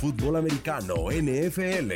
[0.00, 1.92] Fútbol americano, NFL.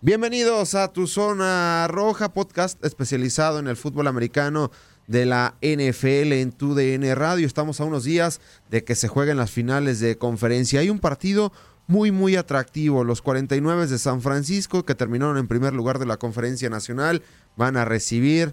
[0.00, 4.72] Bienvenidos a Tu Zona Roja, podcast especializado en el fútbol americano
[5.06, 7.46] de la NFL en tu DN Radio.
[7.46, 10.80] Estamos a unos días de que se jueguen las finales de conferencia.
[10.80, 11.52] Hay un partido
[11.86, 13.04] muy, muy atractivo.
[13.04, 17.22] Los 49 de San Francisco, que terminaron en primer lugar de la conferencia nacional,
[17.54, 18.52] van a recibir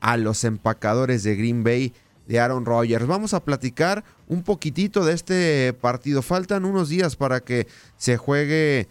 [0.00, 1.94] a los empacadores de Green Bay
[2.28, 3.06] de Aaron Rodgers.
[3.06, 6.22] Vamos a platicar un poquitito de este partido.
[6.22, 7.66] Faltan unos días para que
[7.96, 8.86] se juegue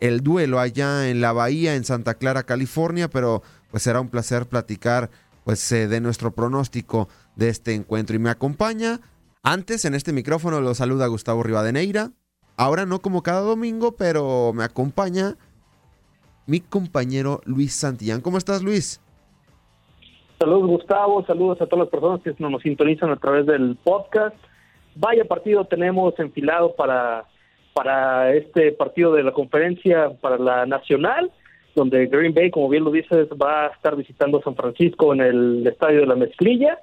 [0.00, 4.46] el duelo allá en la Bahía, en Santa Clara, California, pero pues será un placer
[4.46, 5.10] platicar
[5.44, 8.16] pues eh, de nuestro pronóstico de este encuentro.
[8.16, 9.00] Y me acompaña,
[9.42, 12.12] antes en este micrófono lo saluda Gustavo Rivadeneira,
[12.56, 15.36] ahora no como cada domingo, pero me acompaña
[16.46, 18.22] mi compañero Luis Santillán.
[18.22, 19.00] ¿Cómo estás Luis?
[20.38, 24.36] Saludos Gustavo, saludos a todas las personas que nos sintonizan a través del podcast.
[24.94, 27.24] Vaya partido tenemos enfilado para,
[27.74, 31.32] para este partido de la conferencia para la nacional,
[31.74, 35.66] donde Green Bay, como bien lo dices, va a estar visitando San Francisco en el
[35.66, 36.78] estadio de la Mezclilla.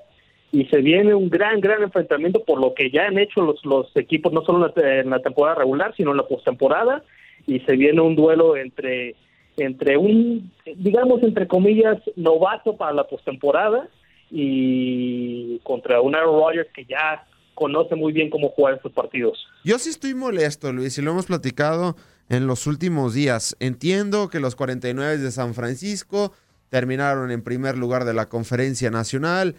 [0.52, 3.90] Y se viene un gran, gran enfrentamiento por lo que ya han hecho los, los
[3.96, 7.04] equipos, no solo en la, en la temporada regular, sino en la postemporada,
[7.48, 9.16] y se viene un duelo entre
[9.58, 13.88] entre un, digamos, entre comillas, novato para la postemporada
[14.32, 19.48] y contra un Aaron Rodgers que ya conoce muy bien cómo jugar estos partidos.
[19.64, 21.96] Yo sí estoy molesto, Luis, y lo hemos platicado
[22.30, 23.56] en los últimos días.
[23.60, 26.34] Entiendo que los 49 de San Francisco
[26.70, 29.56] terminaron en primer lugar de la conferencia nacional.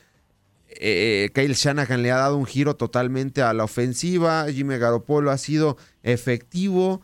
[0.68, 4.46] Eh, Kyle Shanahan le ha dado un giro totalmente a la ofensiva.
[4.52, 7.00] Jimmy Garoppolo ha sido efectivo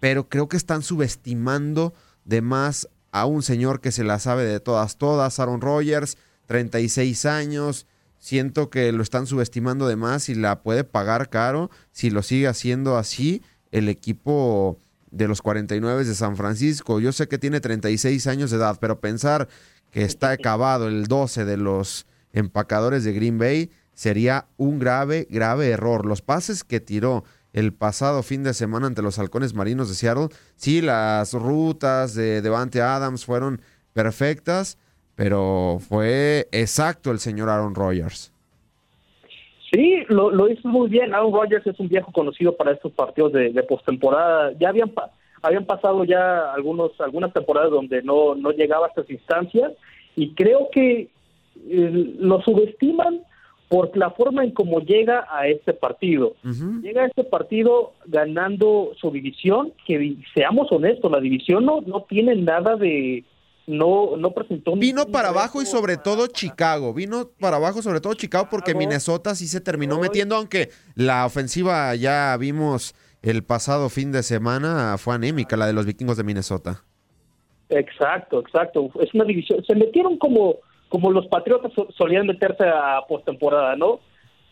[0.00, 1.94] pero creo que están subestimando
[2.24, 7.24] de más a un señor que se la sabe de todas, todas, Aaron Rodgers, 36
[7.24, 7.86] años.
[8.18, 12.48] Siento que lo están subestimando de más y la puede pagar caro si lo sigue
[12.48, 14.78] haciendo así el equipo
[15.10, 17.00] de los 49 de San Francisco.
[17.00, 19.48] Yo sé que tiene 36 años de edad, pero pensar
[19.90, 25.70] que está acabado el 12 de los empacadores de Green Bay sería un grave, grave
[25.70, 26.04] error.
[26.04, 27.24] Los pases que tiró
[27.56, 30.28] el pasado fin de semana ante los halcones marinos de Seattle.
[30.56, 33.62] Sí, las rutas de Devante Adams fueron
[33.94, 34.78] perfectas,
[35.14, 38.30] pero fue exacto el señor Aaron Rodgers.
[39.72, 41.14] Sí, lo, lo hizo muy bien.
[41.14, 44.52] Aaron Rodgers es un viejo conocido para estos partidos de, postemporada.
[44.60, 44.92] Ya habían
[45.40, 49.72] habían pasado ya algunos algunas temporadas donde no no llegaba a estas instancias
[50.14, 51.08] y creo que
[51.68, 53.22] eh, lo subestiman
[53.68, 56.34] por la forma en cómo llega a este partido.
[56.82, 62.36] Llega a este partido ganando su división, que seamos honestos, la división no, no tiene
[62.36, 63.24] nada de...
[63.66, 64.76] No, no presentó...
[64.76, 66.94] Vino para abajo y sobre todo Chicago.
[66.94, 71.92] Vino para abajo sobre todo Chicago porque Minnesota sí se terminó metiendo, aunque la ofensiva
[71.96, 76.84] ya vimos el pasado fin de semana fue anémica, la de los vikingos de Minnesota.
[77.68, 78.88] Exacto, exacto.
[79.00, 79.64] Es una división.
[79.64, 84.00] Se metieron como como los Patriotas solían meterse a postemporada, ¿no?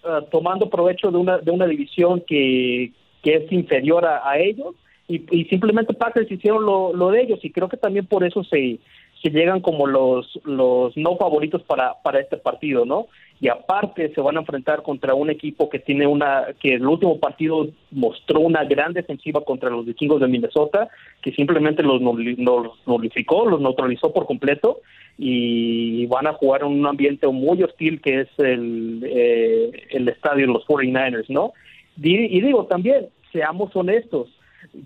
[0.06, 2.92] Ah, tomando provecho de una, de una división que,
[3.22, 4.74] que es inferior a, ellos
[5.08, 8.44] y, y, simplemente Packers hicieron lo, lo, de ellos y creo que también por eso
[8.44, 8.80] se,
[9.24, 13.06] se llegan como los, los no favoritos para, para este partido, ¿no?
[13.40, 17.18] Y aparte se van a enfrentar contra un equipo que tiene una, que el último
[17.18, 20.88] partido mostró una gran defensiva contra los vikingos de Minnesota,
[21.22, 24.80] que simplemente los, nulificó, los neutralizó por completo
[25.16, 30.46] y van a jugar en un ambiente muy hostil que es el, eh, el estadio
[30.46, 31.54] de los 49ers, ¿no?
[31.96, 34.28] Y, digo también, seamos honestos,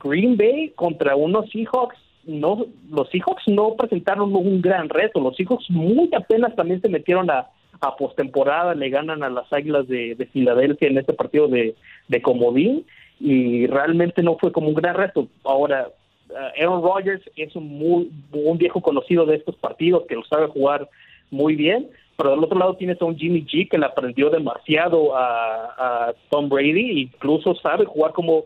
[0.04, 1.96] Green Bay contra unos Seahawks,
[2.28, 7.30] no, los Seahawks no presentaron un gran reto, los Seahawks muy apenas también se metieron
[7.30, 7.48] a,
[7.80, 11.74] a postemporada, le ganan a las Águilas de, de Filadelfia en este partido de,
[12.08, 12.84] de comodín
[13.20, 15.28] y realmente no fue como un gran reto.
[15.44, 15.88] Ahora,
[16.30, 20.48] eh, Aaron Rodgers es un, muy, un viejo conocido de estos partidos que lo sabe
[20.48, 20.88] jugar
[21.30, 25.16] muy bien, pero del otro lado tienes a un Jimmy G que le aprendió demasiado
[25.16, 28.44] a, Tom Brady, incluso sabe jugar como,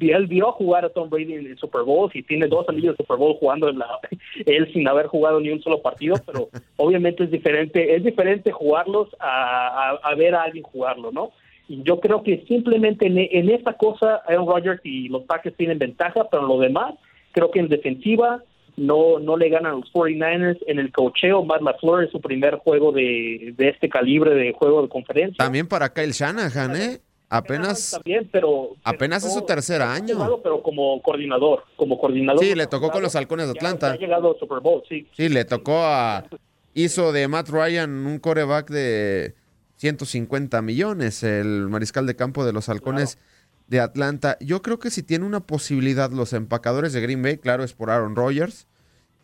[0.00, 3.04] él vio jugar a Tom Brady en el Super Bowl y tiene dos anillos de
[3.04, 3.86] Super Bowl jugando en la,
[4.46, 9.08] él sin haber jugado ni un solo partido, pero obviamente es diferente, es diferente jugarlos
[9.20, 11.32] a, a, ver a alguien jugarlo, ¿no?
[11.68, 15.78] Y yo creo que simplemente en, en esta cosa Aaron Rodgers y los Packers tienen
[15.78, 16.94] ventaja, pero lo demás
[17.32, 18.42] Creo que en defensiva
[18.76, 20.58] no, no le ganan los 49ers.
[20.66, 24.82] En el cocheo, Matt LaFleur es su primer juego de, de este calibre de juego
[24.82, 25.36] de conferencia.
[25.44, 27.00] También para Kyle Shanahan, ¿eh?
[27.30, 30.40] Apenas, también, pero, apenas es su tercer año.
[30.42, 32.42] pero como coordinador, como coordinador.
[32.42, 33.92] Sí, le tocó con los halcones de Atlanta.
[33.92, 35.06] Ha llegado al Super Bowl, sí.
[35.14, 36.24] Sí, le tocó a...
[36.72, 39.34] Hizo de Matt Ryan un coreback de
[39.76, 43.18] 150 millones, el mariscal de campo de los halcones
[43.66, 44.38] de Atlanta.
[44.40, 47.90] Yo creo que si tiene una posibilidad los empacadores de Green Bay, claro, es por
[47.90, 48.66] Aaron Rodgers.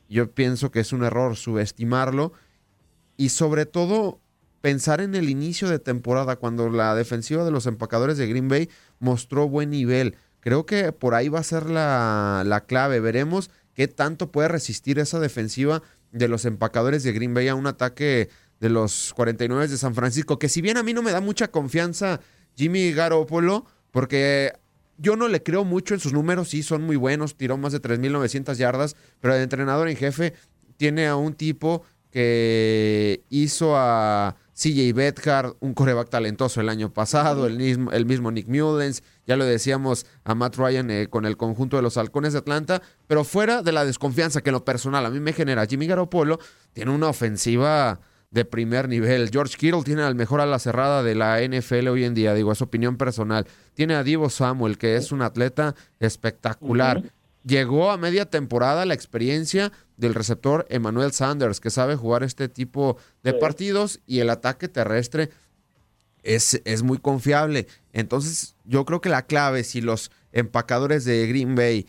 [0.09, 2.33] Yo pienso que es un error subestimarlo.
[3.17, 4.21] Y sobre todo
[4.65, 8.71] pensar en el inicio de temporada, cuando la defensiva de los empacadores de Green Bay
[8.99, 10.17] mostró buen nivel.
[10.41, 12.99] Creo que por ahí va a ser la, la clave.
[12.99, 15.83] Veremos qué tanto puede resistir esa defensiva
[16.13, 20.39] de los empacadores de Green Bay a un ataque de los 49 de San Francisco,
[20.39, 22.21] que si bien a mí no me da mucha confianza
[22.57, 24.55] Jimmy Garoppolo, porque
[24.97, 27.83] yo no le creo mucho en sus números, sí, son muy buenos, tiró más de
[27.83, 30.33] 3.900 yardas, pero el entrenador en jefe
[30.79, 37.47] tiene a un tipo que hizo a CJ Bethard, un coreback talentoso el año pasado,
[37.47, 41.37] el mismo, el mismo Nick Mullens, ya lo decíamos a Matt Ryan eh, con el
[41.37, 45.05] conjunto de los halcones de Atlanta, pero fuera de la desconfianza que en lo personal
[45.05, 46.39] a mí me genera Jimmy Garoppolo,
[46.73, 48.01] tiene una ofensiva
[48.35, 49.31] de primer nivel.
[49.33, 52.51] George Kittle tiene al mejor a la cerrada de la NFL hoy en día, digo,
[52.51, 53.47] es opinión personal.
[53.75, 57.03] Tiene a Divo Samuel, que es un atleta espectacular.
[57.45, 62.97] Llegó a media temporada la experiencia del receptor Emmanuel Sanders, que sabe jugar este tipo
[63.23, 65.31] de partidos y el ataque terrestre
[66.23, 67.67] es, es muy confiable.
[67.93, 71.87] Entonces, yo creo que la clave, si los empacadores de Green Bay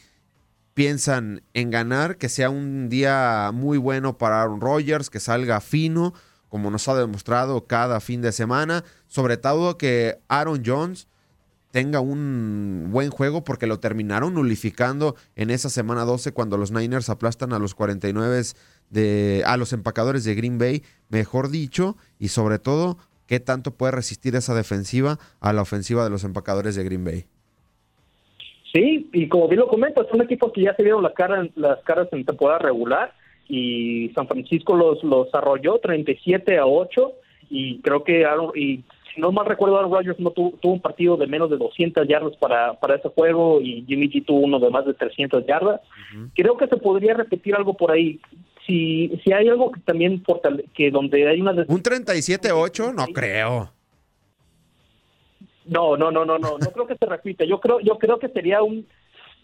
[0.74, 6.14] piensan en ganar, que sea un día muy bueno para Aaron Rodgers, que salga fino,
[6.50, 8.84] como nos ha demostrado cada fin de semana.
[9.08, 11.08] Sobre todo que Aaron Jones
[11.76, 17.10] tenga un buen juego porque lo terminaron nulificando en esa semana 12 cuando los Niners
[17.10, 18.44] aplastan a los 49
[18.92, 22.96] de a los empacadores de Green Bay, mejor dicho, y sobre todo
[23.28, 27.26] qué tanto puede resistir esa defensiva a la ofensiva de los empacadores de Green Bay.
[28.72, 31.84] Sí, y como bien lo comento, son equipos que ya se vieron la cara, las
[31.84, 33.14] caras en temporada regular
[33.50, 37.12] y San Francisco los, los arrolló 37 a 8
[37.50, 38.82] y creo que y
[39.16, 42.36] si no mal recuerdo Aaron Rodgers no tuvo, un partido de menos de 200 yardas
[42.36, 45.80] para, para ese juego y Jimmy G tuvo uno de más de 300 yardas.
[46.36, 48.20] Creo que se podría repetir algo por ahí.
[48.68, 50.22] Si, si hay algo que también
[50.74, 53.72] que donde hay una un 37-8 no creo.
[55.66, 57.46] No, no, no, no, no, no creo que se repita.
[57.46, 58.86] Yo creo yo creo que sería un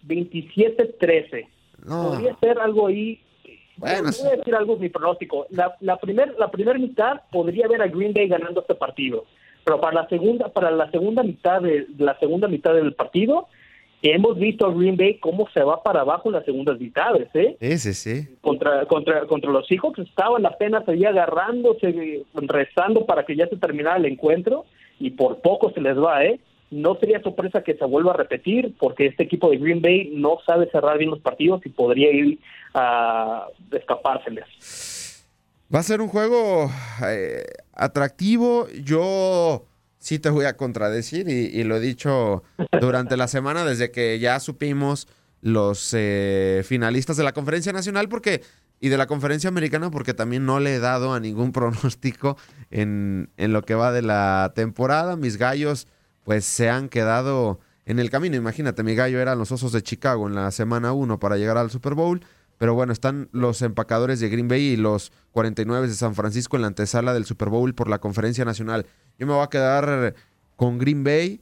[0.06, 1.48] 27-13.
[1.88, 3.22] Podría ser algo ahí
[3.78, 5.48] bueno, voy a decir algo mi pronóstico.
[5.50, 9.26] La, la primera la primer mitad podría ver a Green Bay ganando este partido.
[9.64, 13.48] Pero para la segunda, para la segunda mitad de la segunda mitad del partido,
[14.02, 17.58] hemos visto a Green Bay cómo se va para abajo en las segundas mitades, ¿eh?
[17.60, 17.94] Sí, sí,
[18.42, 23.98] Contra, contra, contra los Seahawks estaban apenas ahí agarrándose, rezando para que ya se terminara
[23.98, 24.66] el encuentro
[25.00, 26.40] y por poco se les va, ¿eh?
[26.72, 30.40] No sería sorpresa que se vuelva a repetir porque este equipo de Green Bay no
[30.46, 32.40] sabe cerrar bien los partidos y podría ir
[32.74, 34.46] a escapárseles.
[35.74, 36.70] Va a ser un juego
[37.06, 38.68] eh, atractivo.
[38.84, 39.66] Yo
[40.00, 42.44] sí te voy a contradecir y, lo he dicho
[42.82, 45.08] durante la semana desde que ya supimos
[45.40, 48.42] los eh, finalistas de la conferencia nacional porque
[48.82, 52.36] y de la conferencia americana porque también no le he dado a ningún pronóstico
[52.70, 55.16] en, en lo que va de la temporada.
[55.16, 55.88] Mis gallos
[56.26, 58.36] pues se han quedado en el camino.
[58.36, 61.72] Imagínate, mi gallo eran los Osos de Chicago en la semana 1 para llegar al
[61.72, 62.22] Super Bowl.
[62.62, 66.62] Pero bueno, están los empacadores de Green Bay y los 49 de San Francisco en
[66.62, 68.86] la antesala del Super Bowl por la conferencia nacional.
[69.18, 70.14] Yo me voy a quedar
[70.58, 71.42] con Green Bay.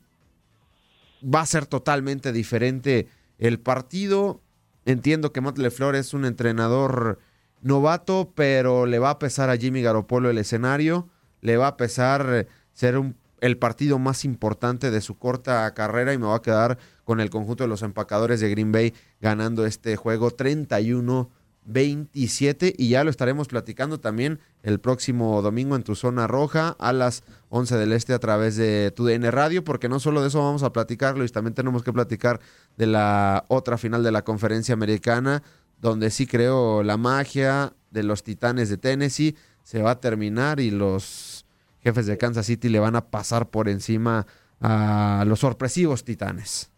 [1.21, 4.41] Va a ser totalmente diferente el partido.
[4.85, 7.19] Entiendo que Matt LeFleur es un entrenador
[7.59, 11.09] novato, pero le va a pesar a Jimmy Garoppolo el escenario.
[11.41, 16.17] Le va a pesar ser un, el partido más importante de su corta carrera y
[16.17, 19.95] me va a quedar con el conjunto de los empacadores de Green Bay ganando este
[19.95, 21.29] juego 31
[21.65, 26.91] 27 y ya lo estaremos platicando también el próximo domingo en tu zona roja a
[26.93, 30.43] las 11 del este a través de tu DN Radio, porque no solo de eso
[30.43, 32.39] vamos a platicar, Luis, también tenemos que platicar
[32.77, 35.43] de la otra final de la conferencia americana,
[35.79, 40.71] donde sí creo la magia de los Titanes de Tennessee se va a terminar y
[40.71, 41.38] los
[41.83, 44.25] jefes de Kansas City le van a pasar por encima
[44.61, 46.71] a los sorpresivos Titanes.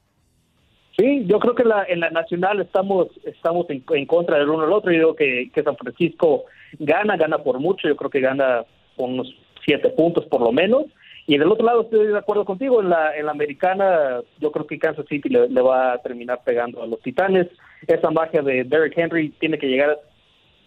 [0.97, 4.73] Sí, yo creo que la, en la nacional estamos estamos en, contra del uno al
[4.73, 4.91] otro.
[4.91, 6.45] Yo creo que, San Francisco
[6.79, 7.87] gana, gana por mucho.
[7.87, 8.63] Yo creo que gana
[8.95, 9.33] con unos
[9.65, 10.85] siete puntos por lo menos.
[11.27, 12.81] Y del otro lado estoy de acuerdo contigo.
[12.81, 16.83] En la, en la americana yo creo que Kansas City le, va a terminar pegando
[16.83, 17.47] a los Titanes.
[17.87, 19.97] Esa magia de Derrick Henry tiene que llegar,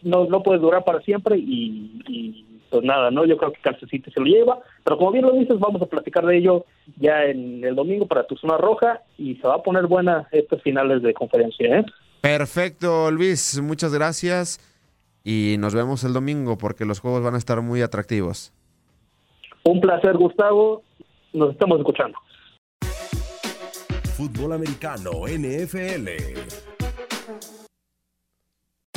[0.03, 3.25] no, no puede durar para siempre y pues nada, ¿no?
[3.25, 5.87] Yo creo que Kansas City se lo lleva, pero como bien lo dices, vamos a
[5.87, 6.65] platicar de ello
[6.97, 10.61] ya en el domingo para tu zona roja y se va a poner buena estos
[10.61, 11.85] finales de conferencia, ¿eh?
[12.21, 14.59] Perfecto, Luis, muchas gracias
[15.23, 18.53] y nos vemos el domingo porque los juegos van a estar muy atractivos.
[19.63, 20.83] Un placer, Gustavo.
[21.33, 22.19] Nos estamos escuchando.
[24.17, 26.74] Fútbol americano, NFL.